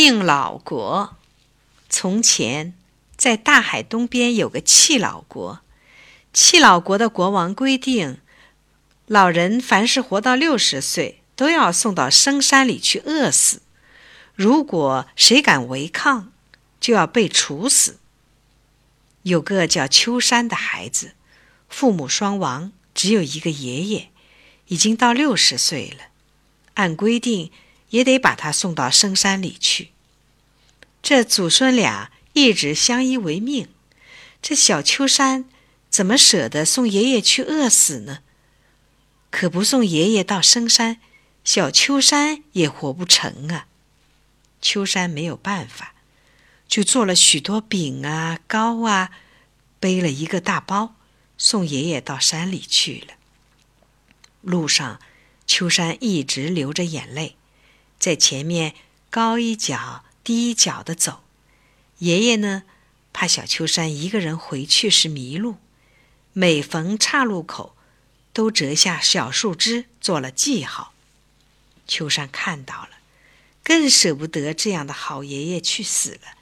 [0.00, 1.16] 敬老国。
[1.88, 2.72] 从前，
[3.16, 5.58] 在大海东边有个契老国。
[6.32, 8.20] 契老国的国王规定，
[9.06, 13.60] 老人凡是活到六十岁，都要送到深山里去饿死。
[14.36, 16.30] 如果谁敢违抗，
[16.78, 17.98] 就要被处死。
[19.22, 21.14] 有个叫秋山的孩子，
[21.68, 24.10] 父母双亡，只有一个爷爷，
[24.68, 26.04] 已经到六十岁了。
[26.74, 27.50] 按规定。
[27.90, 29.90] 也得把他送到深山里去。
[31.02, 33.68] 这祖孙俩一直相依为命，
[34.42, 35.48] 这小秋山
[35.88, 38.20] 怎么舍得送爷爷去饿死呢？
[39.30, 41.00] 可不送爷爷到深山，
[41.44, 43.66] 小秋山也活不成啊！
[44.60, 45.94] 秋山没有办法，
[46.66, 49.10] 就做了许多饼啊、糕啊，
[49.78, 50.96] 背了一个大包，
[51.36, 53.14] 送爷爷到山里去了。
[54.40, 54.98] 路上，
[55.46, 57.36] 秋山一直流着眼泪。
[57.98, 58.74] 在前面
[59.10, 61.24] 高一脚低一脚的走，
[61.98, 62.62] 爷爷呢，
[63.12, 65.56] 怕小秋山一个人回去时迷路，
[66.32, 67.76] 每逢岔路口，
[68.32, 70.92] 都折下小树枝做了记号。
[71.86, 72.90] 秋山看到了，
[73.64, 76.36] 更舍不得这样的好爷爷去死了，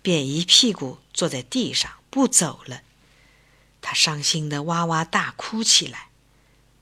[0.00, 2.82] 便一屁股坐在地上不走了。
[3.82, 6.08] 他伤心的哇哇大哭起来，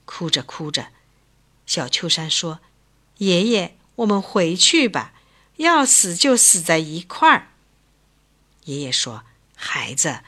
[0.05, 0.89] 哭着哭着，
[1.67, 2.61] 小秋山说
[3.19, 5.12] ：“爷爷。”我们回去吧，
[5.56, 7.48] 要死就死在一块儿。
[8.65, 10.20] 爷爷说：“孩子，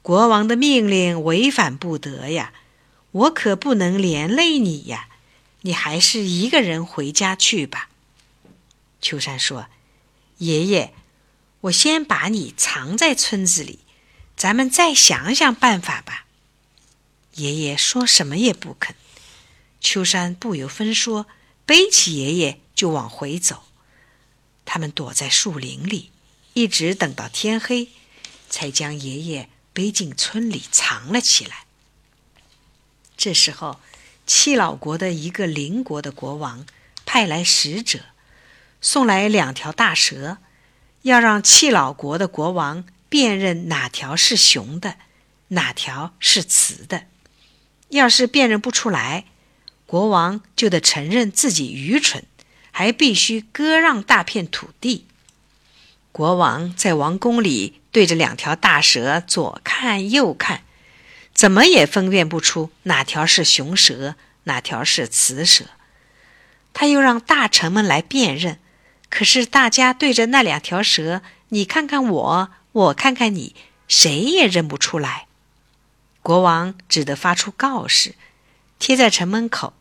[0.00, 2.52] 国王的命令违反不得呀，
[3.10, 5.08] 我可不能连累你呀。
[5.62, 7.90] 你还是一个人回家去吧。”
[9.02, 9.66] 秋山说
[10.38, 10.94] ：“爷爷，
[11.62, 13.80] 我先把你藏在村子里，
[14.36, 16.24] 咱们再想想办法吧。”
[17.34, 18.96] 爷爷说什么也不肯。
[19.80, 21.26] 秋山不由分说，
[21.68, 22.60] 背起爷爷。
[22.78, 23.64] 就往回走，
[24.64, 26.12] 他们躲在树林里，
[26.52, 27.88] 一直等到天黑，
[28.48, 31.64] 才将爷爷背进村里藏了起来。
[33.16, 33.80] 这时候，
[34.28, 36.64] 七老国的一个邻国的国王
[37.04, 38.04] 派来使者，
[38.80, 40.38] 送来两条大蛇，
[41.02, 44.98] 要让七老国的国王辨认哪条是雄的，
[45.48, 47.06] 哪条是雌的。
[47.88, 49.24] 要是辨认不出来，
[49.88, 52.22] 国王就得承认自己愚蠢。
[52.70, 55.04] 还必须割让大片土地。
[56.12, 60.62] 国王在王宫里对着两条大蛇左看右看，
[61.34, 65.64] 怎么也分辨不出哪条是雄蛇，哪条是雌蛇。
[66.72, 68.60] 他又让大臣们来辨认，
[69.10, 73.56] 可是大家对着那两条蛇，你看看我，我看看你，
[73.88, 75.26] 谁也认不出来。
[76.22, 78.14] 国王只得发出告示，
[78.78, 79.72] 贴在城门口。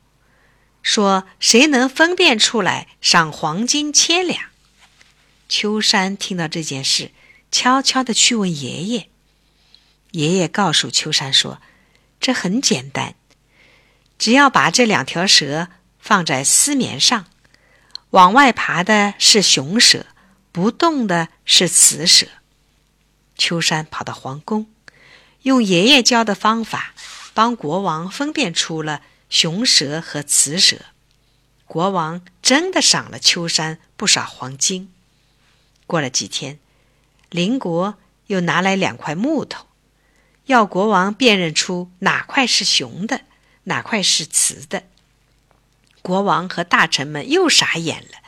[0.87, 4.43] 说：“谁能分辨出来，赏黄金千两。”
[5.49, 7.11] 秋山听到这件事，
[7.51, 9.09] 悄悄的去问爷爷。
[10.11, 11.61] 爷爷告诉秋山说
[12.21, 13.15] ：“这很简单，
[14.17, 15.67] 只要把这两条蛇
[15.99, 17.25] 放在丝棉上，
[18.11, 20.05] 往外爬的是雄蛇，
[20.53, 22.27] 不动的是雌蛇。”
[23.37, 24.67] 秋山跑到皇宫，
[25.41, 26.93] 用爷爷教的方法，
[27.33, 29.01] 帮国王分辨出了。
[29.29, 30.77] 雄蛇和雌蛇，
[31.65, 34.91] 国王真的赏了秋山不少黄金。
[35.85, 36.59] 过了几天，
[37.29, 39.67] 邻国又拿来两块木头，
[40.45, 43.21] 要国王辨认出哪块是雄的，
[43.65, 44.83] 哪块是雌的。
[46.01, 48.19] 国王和大臣们又傻眼了。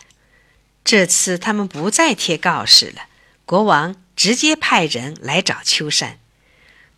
[0.84, 3.04] 这次他们不再贴告示了，
[3.46, 6.20] 国王直接派人来找秋山。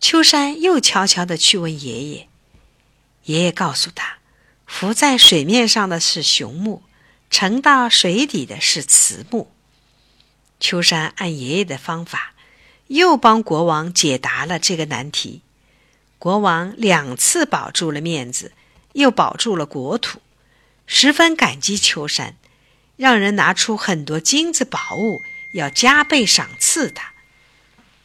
[0.00, 2.28] 秋山又悄悄地去问爷爷。
[3.24, 4.18] 爷爷告诉他
[4.66, 6.82] ：“浮在水面上的是雄木，
[7.30, 9.52] 沉到水底的是雌木。”
[10.58, 12.34] 秋山按爷爷的方法，
[12.88, 15.42] 又帮国王解答了这个难题。
[16.18, 18.52] 国王两次保住了面子，
[18.92, 20.20] 又保住了国土，
[20.86, 22.36] 十分感激秋山，
[22.96, 25.20] 让人拿出很多金子宝物，
[25.54, 27.12] 要加倍赏赐他。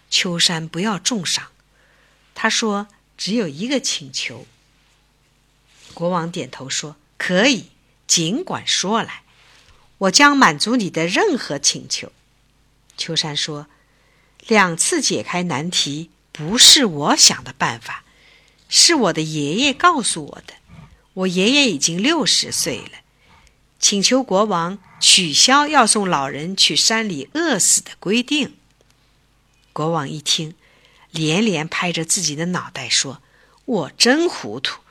[0.10, 1.50] 秋山不要重赏，
[2.34, 2.88] 他说
[3.18, 4.48] ：“只有一个请求。”
[5.98, 7.72] 国王点头说：“可以，
[8.06, 9.24] 尽管说来，
[9.98, 12.12] 我将满足你的任何请求。”
[12.96, 13.66] 秋山说
[14.46, 18.04] ：“两次解开难题不是我想的办法，
[18.70, 20.54] 是我的爷爷告诉我的。
[21.16, 23.00] 我爷爷已经六十岁了，
[23.80, 28.56] 请求国王取消要送老人去山里饿死的规定。”
[29.74, 30.54] 国王一听，
[31.10, 33.24] 连连拍着自己的脑袋说
[33.66, 34.82] ：“我真糊涂。”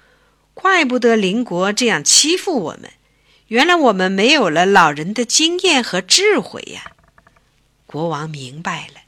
[0.59, 2.91] 怪不得邻国这样欺负我们，
[3.49, 6.93] 原来我们没有了老人的经验和智慧呀。
[7.85, 9.03] 国王明白了，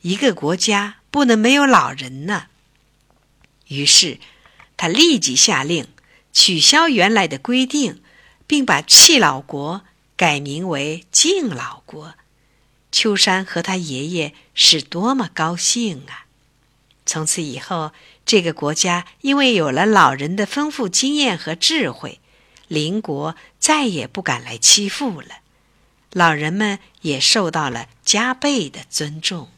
[0.00, 2.46] 一个国家不能没有老人呢。
[3.68, 4.18] 于是，
[4.76, 5.86] 他立即下令
[6.32, 8.02] 取消原来的规定，
[8.48, 9.82] 并把弃老国
[10.16, 12.14] 改名为敬老国。
[12.90, 16.26] 秋山和他爷爷是多么高兴啊！
[17.08, 17.92] 从此以后，
[18.26, 22.20] 这个国家因为有了老人的丰富经验和智慧，
[22.68, 25.28] 邻国再也不敢来欺负了。
[26.12, 29.48] 老人们也受到了加倍的尊重。